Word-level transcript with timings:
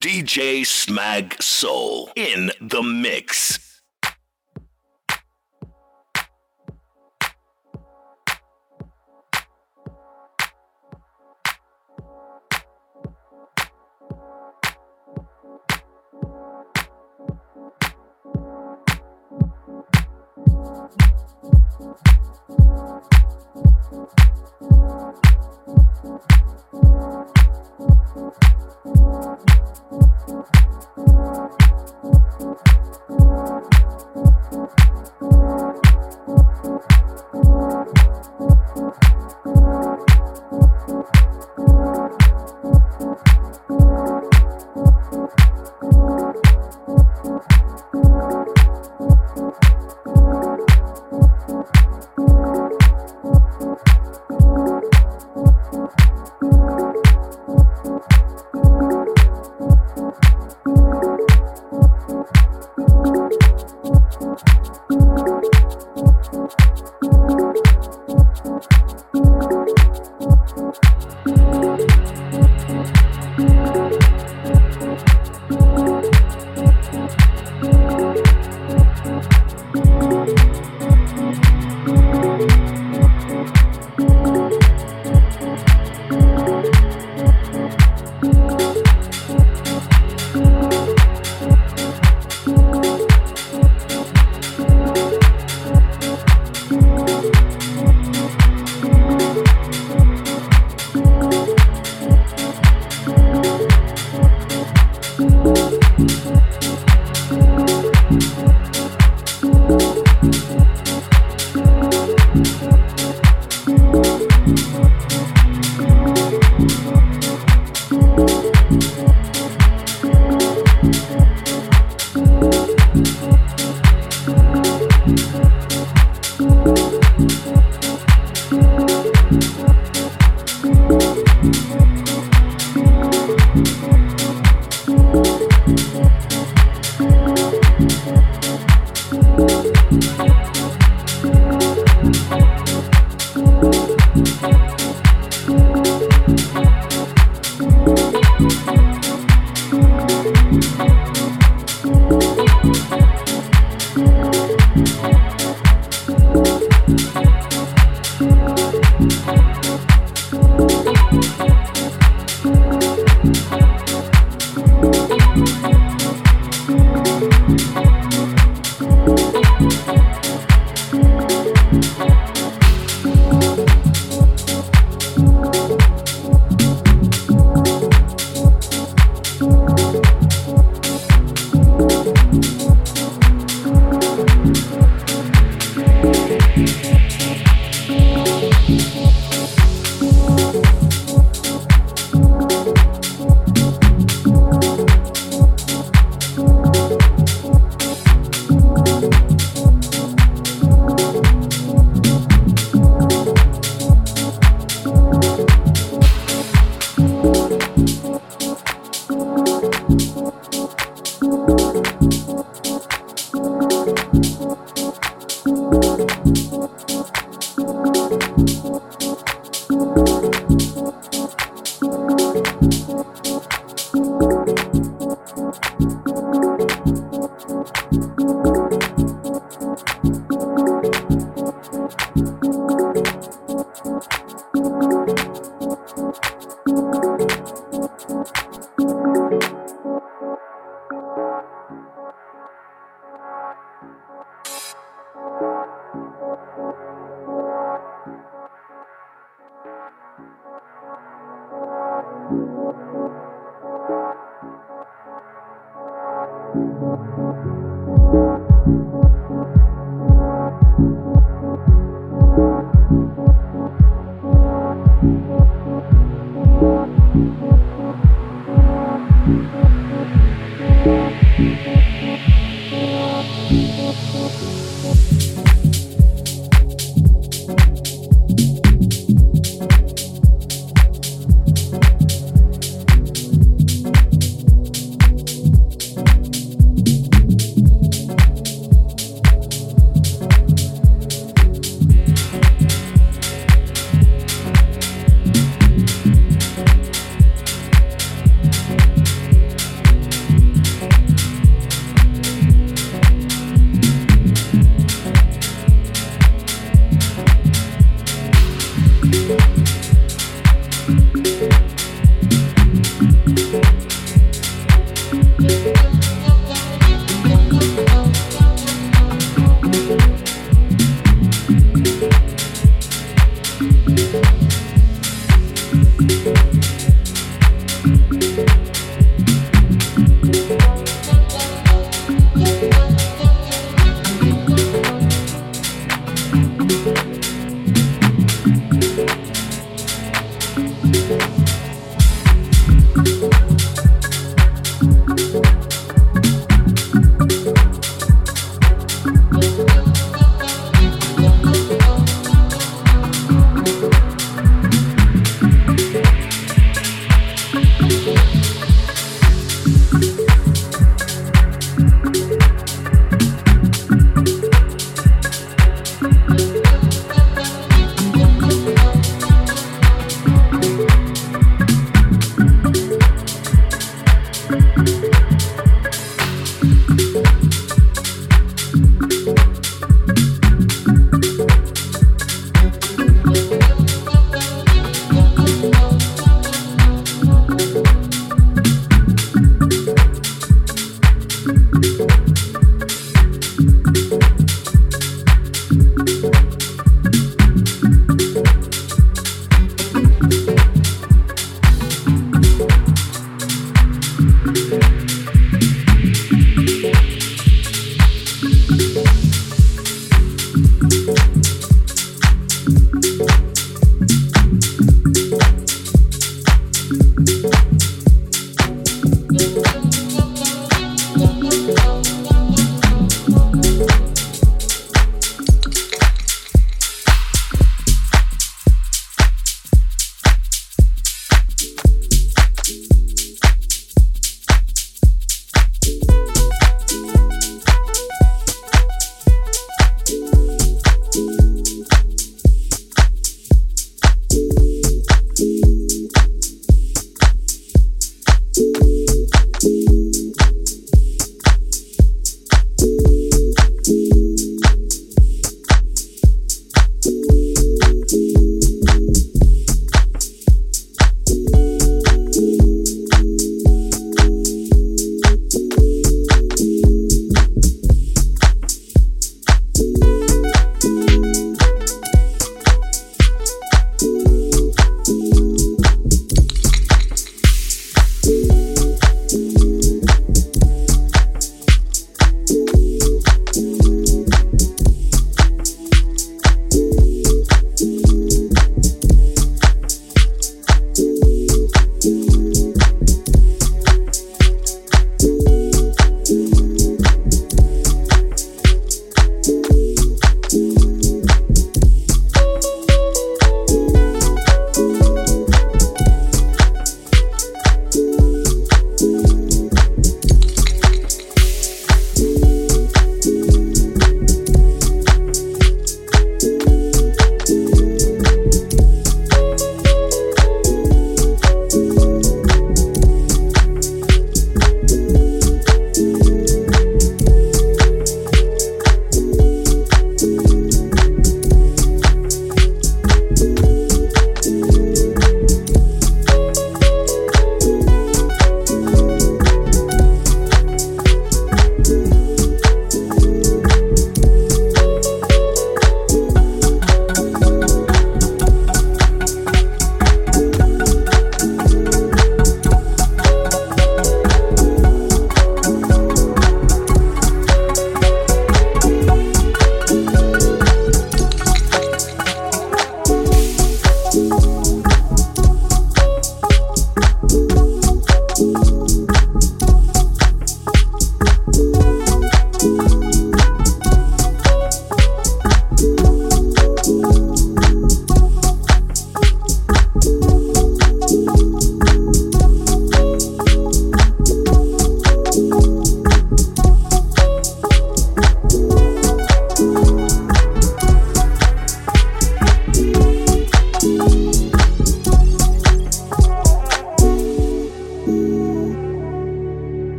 DJ 0.00 0.60
Smagsoul 0.60 2.12
in 2.14 2.52
the 2.60 2.84
mix. 2.84 3.68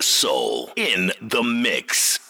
Soul 0.00 0.70
in 0.76 1.12
the 1.20 1.42
mix. 1.42 2.27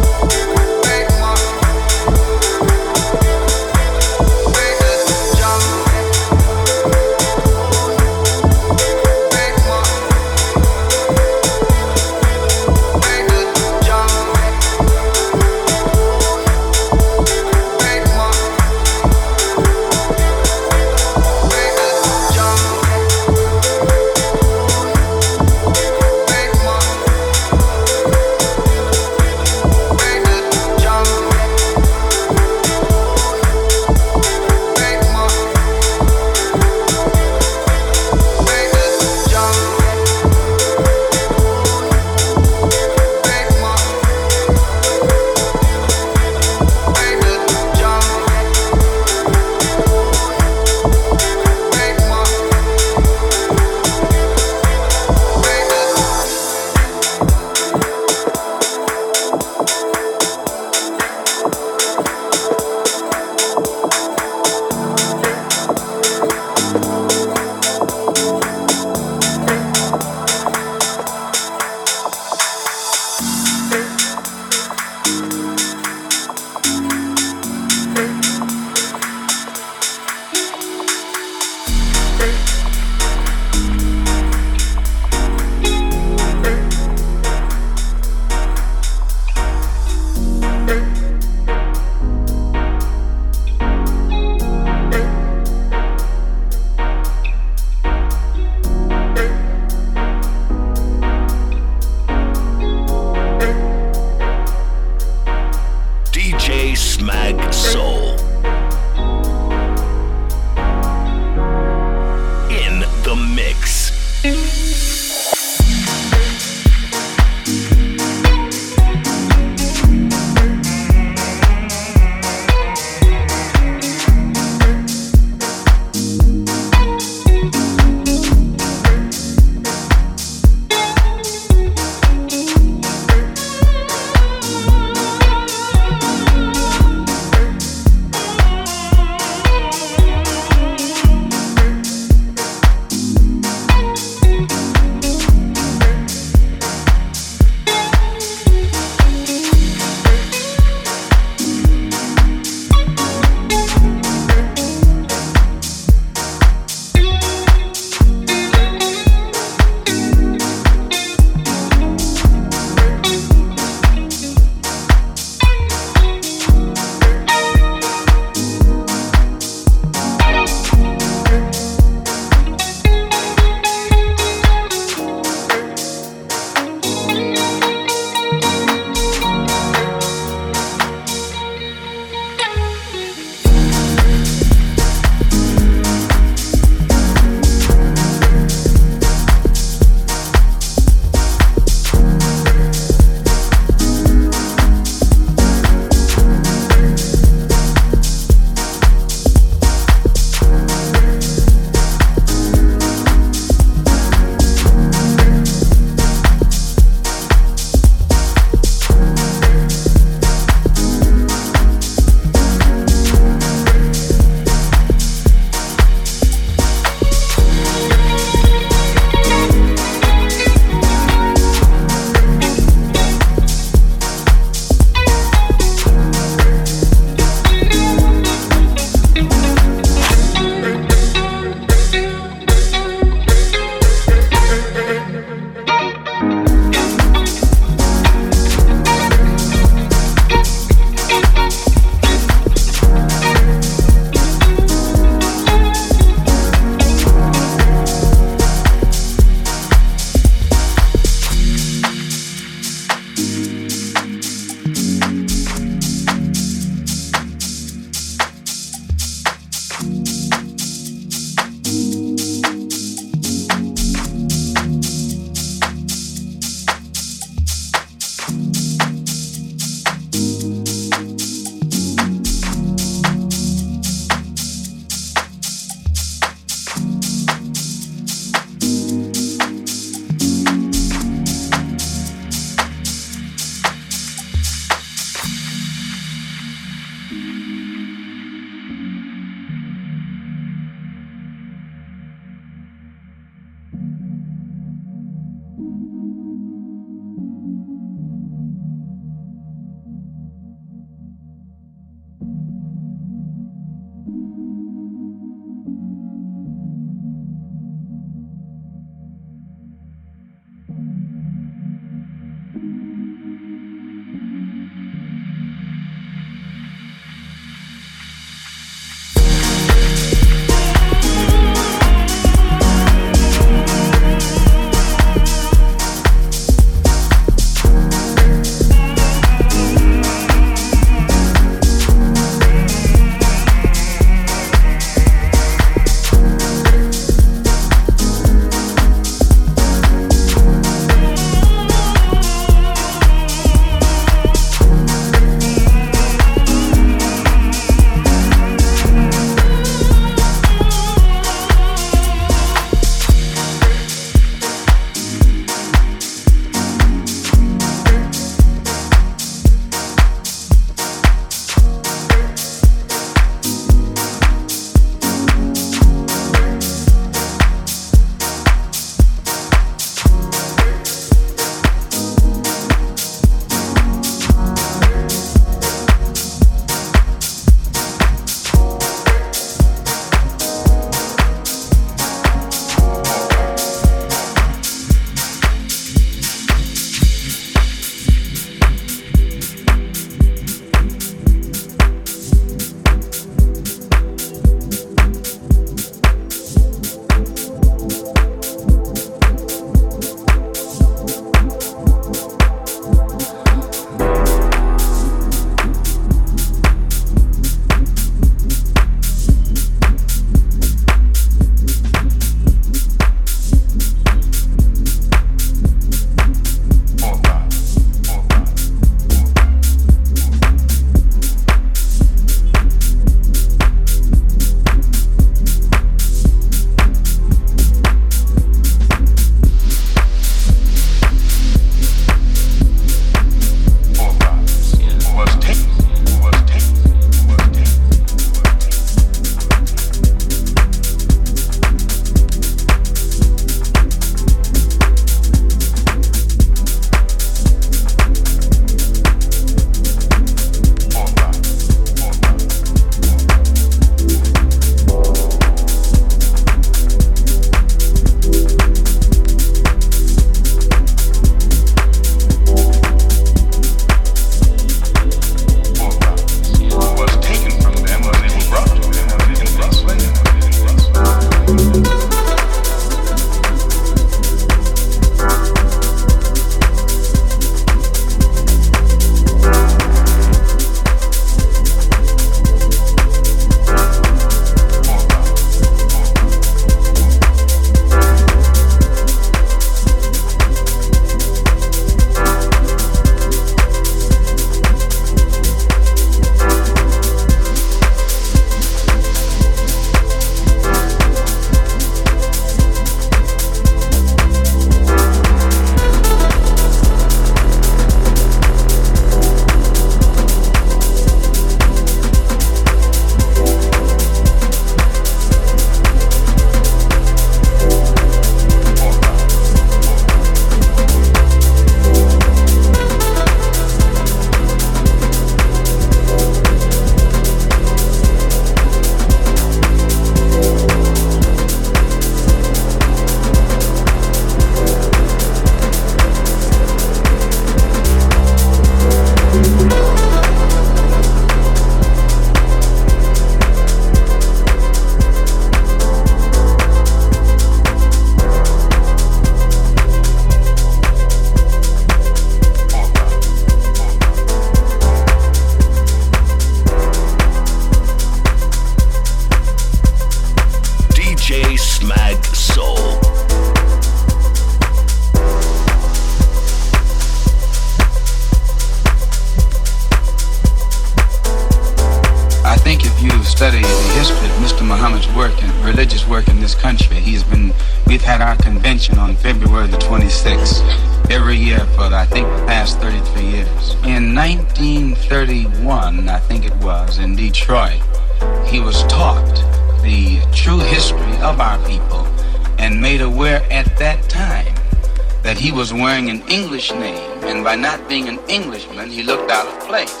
English 596.61 596.79
name, 596.79 597.23
and 597.23 597.43
by 597.43 597.55
not 597.55 597.89
being 597.89 598.07
an 598.07 598.19
Englishman, 598.29 598.87
he 598.87 599.01
looked 599.01 599.31
out 599.31 599.47
of 599.47 599.59
place. 599.67 600.00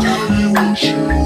do 0.00 0.52
what 0.52 0.82
you. 0.82 1.19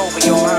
over 0.00 0.20
your 0.20 0.36
mind. 0.36 0.57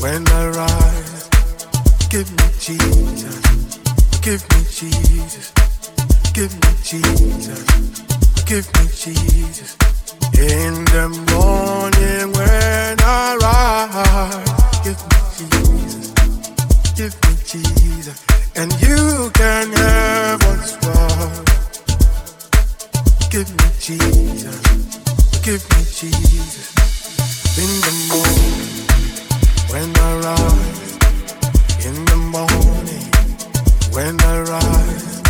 When 0.00 0.28
I 0.28 0.48
rise, 0.50 1.28
give 2.08 2.30
me 2.30 2.44
Jesus, 2.60 3.40
give 4.22 4.42
me 4.50 4.60
Jesus, 4.70 5.52
give 6.32 6.54
me 6.54 6.70
Jesus, 6.84 7.64
give 8.46 8.66
me 8.74 8.86
Jesus. 8.94 9.76
In 10.38 10.84
the 10.94 11.08
morning 11.32 12.32
when 12.32 12.96
I 13.00 13.36
rise, 13.42 14.84
give 14.84 15.02
me 15.10 15.18
Jesus, 15.36 16.12
give 16.94 17.14
me 17.24 17.32
Jesus, 17.44 18.24
and 18.54 18.70
you 18.80 19.30
can 19.34 19.72
have 19.72 20.42
what's 20.44 20.78
wrong. 20.86 21.44
Give 23.30 23.50
me 23.50 23.68
Jesus, 23.80 24.60
give 25.42 25.62
me 25.70 25.82
Jesus. 25.90 26.68
In 27.58 27.80
the 27.80 28.14
morning. 28.14 28.67
When 29.70 29.94
I 29.96 30.20
rise 30.20 30.98
in 31.84 32.04
the 32.06 32.16
morning, 32.16 33.04
when 33.92 34.18
I 34.22 34.40
rise, 34.40 35.22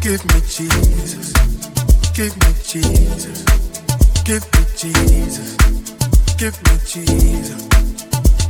give 0.00 0.24
me 0.32 0.40
Jesus, 0.48 1.32
give 2.14 2.34
me 2.42 2.52
Jesus, 2.62 3.44
give 4.24 4.44
me 4.54 4.62
Jesus, 4.76 5.56
give 6.38 6.56
me 6.62 6.78
Jesus. 6.86 7.66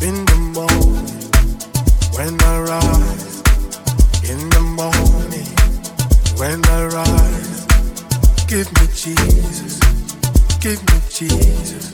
In 0.02 0.24
the 0.26 0.36
morning, 0.52 1.30
when 2.16 2.36
I 2.42 2.60
rise, 2.60 3.42
in 4.28 4.40
the 4.50 4.60
morning, 4.60 5.48
when 6.36 6.62
I 6.66 6.84
rise, 6.92 7.66
give 8.46 8.70
me 8.78 8.86
Jesus, 8.94 9.80
give 10.60 10.80
me 10.90 11.00
Jesus, 11.08 11.90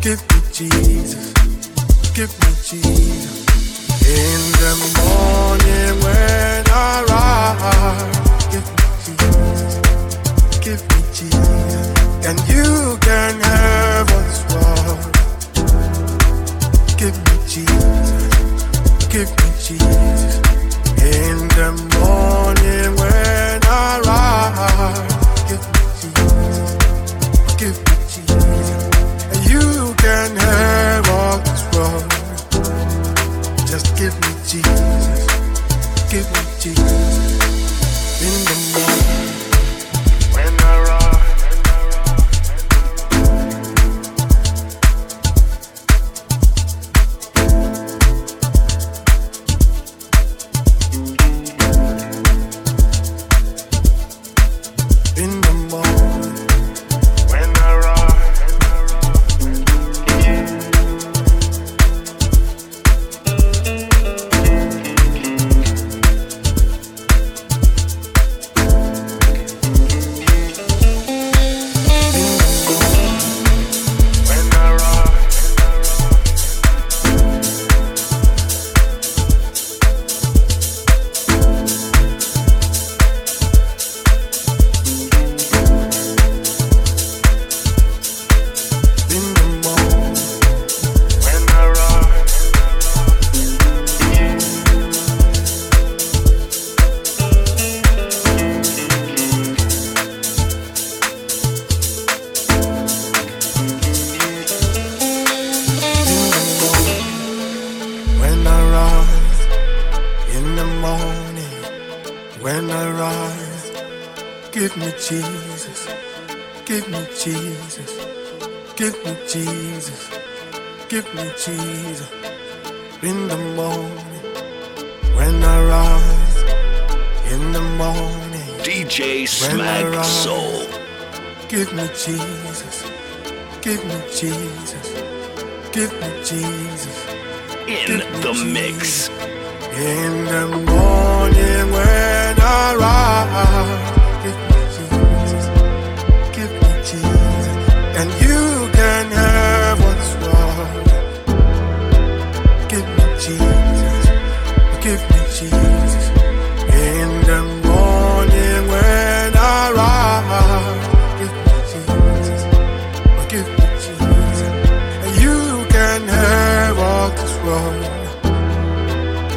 give 0.00 0.22
me 0.30 0.40
Jesus 0.52 1.55
skip 2.16 2.30
my 2.40 2.52
cheese 2.64 3.44
In 4.08 4.40
the 4.62 4.74
morning 4.96 5.94
when 6.02 6.64
I 6.72 7.04
rise, 7.12 8.46
give 8.52 8.66
me 8.76 8.86
cheese, 9.04 9.76
give 10.64 10.82
me 10.90 11.00
cheese, 11.12 12.26
and 12.26 12.38
you. 12.48 13.05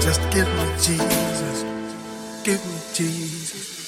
Just 0.10 0.31
give 0.31 0.48
me 0.48 0.65
Jesus. 0.81 1.64
Give 2.44 2.65
me 2.65 2.80
Jesus. 2.95 3.78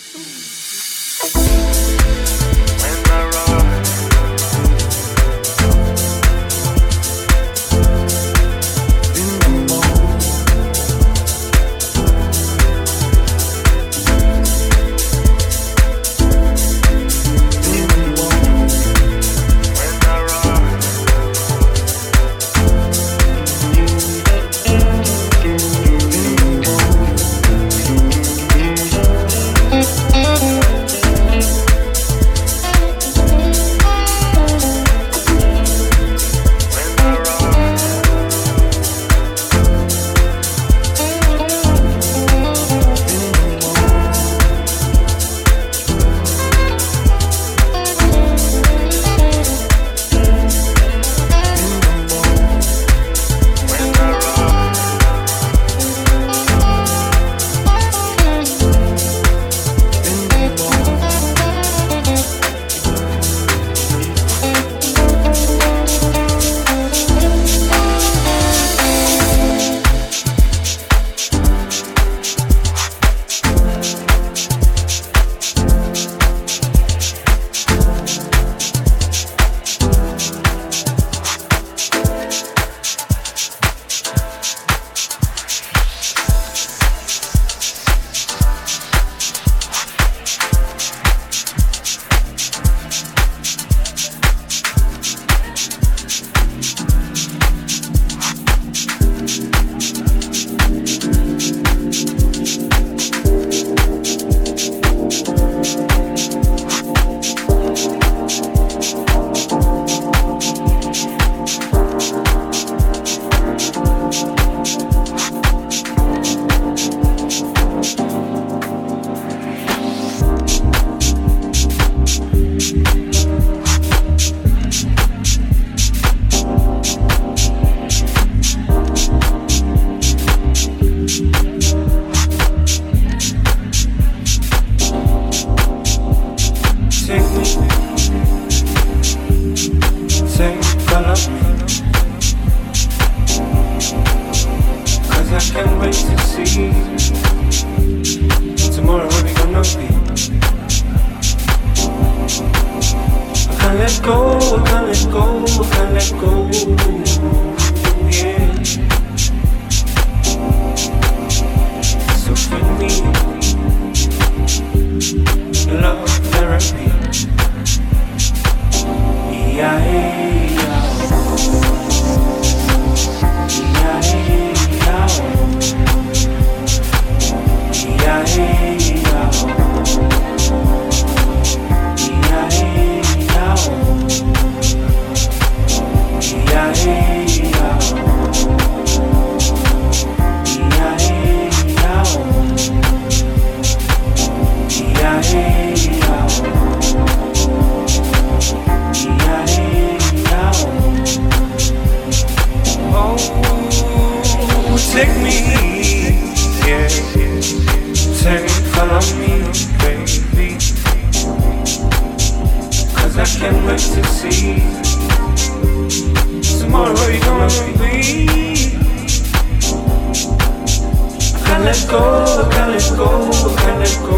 I 221.62 221.64
can't 221.64 221.78
let 221.78 221.90
go, 221.92 222.02
I 222.26 222.50
can't 222.52 222.72
let 222.72 222.90
go, 222.98 223.08
I 223.30 223.56
can't 223.62 223.80
let 223.80 223.96
go. 224.02 224.18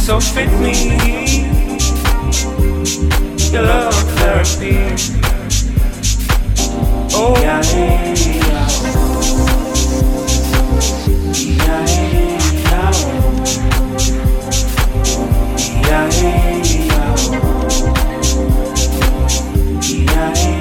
So 0.00 0.20
fit 0.20 0.50
me 0.58 0.74
your 3.52 3.62
love 3.62 3.94
therapy. 4.16 4.76
Oh, 7.12 7.34
yeah, 7.42 7.62
yeah. 7.62 8.14
yeah, 11.44 11.86
yeah, 11.86 12.40
yeah, 15.86 16.08
yeah, 16.08 16.40
yeah, 19.82 20.59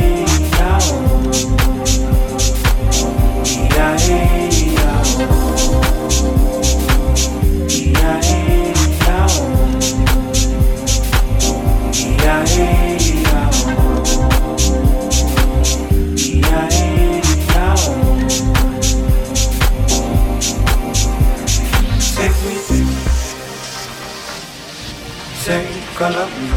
take 26.00 26.16
all 26.16 26.22
of 26.22 26.30
me. 26.42 26.50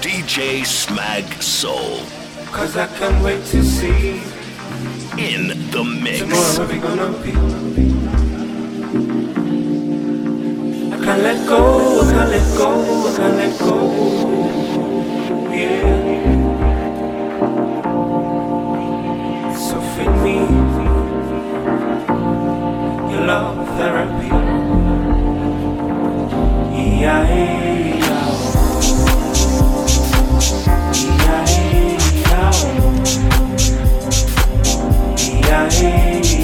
DJ 0.00 0.62
Smagsoul 0.64 2.02
Cause 2.52 2.76
I 2.76 2.86
can't 2.98 3.22
wait 3.24 3.44
to 3.46 3.62
see 3.62 4.22
in 5.18 5.48
the 5.70 5.84
mix. 5.84 6.18
tomorrow 6.20 6.66
we 6.70 6.78
gonna 6.78 7.10
be. 7.22 7.32
I 10.92 10.96
can't 11.04 11.22
let 11.22 11.46
go, 11.48 12.00
I 12.00 12.12
can't 12.12 12.30
let 12.30 12.58
go, 12.58 12.68
I 13.08 13.16
can't 13.16 13.36
let 13.36 13.58
go. 13.58 13.76
Yeah. 15.50 16.02
So 19.66 19.76
fit 19.94 20.12
me, 20.22 20.36
your 23.12 23.26
love 23.26 23.68
therapy. 23.78 24.28
Yeah, 27.00 27.93
yeah. 35.46 35.68
Yeah, 35.70 36.43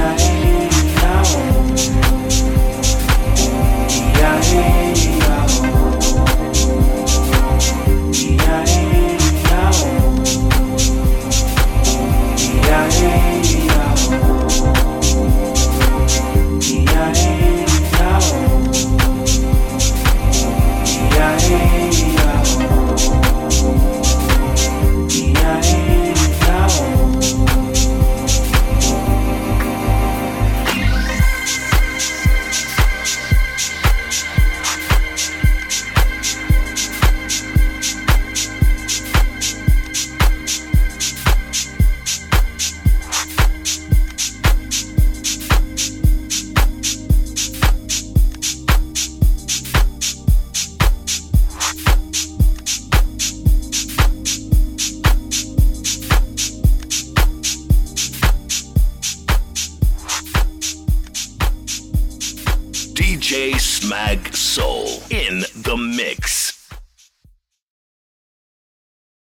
DJ 0.00 0.39